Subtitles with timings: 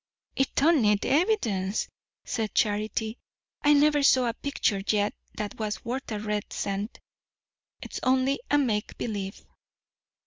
[0.35, 1.87] "It don't need evidence,"
[2.25, 3.19] said Charity.
[3.61, 6.99] "I never saw a picture yet that was worth a red cent.
[7.83, 9.45] It's only a make believe."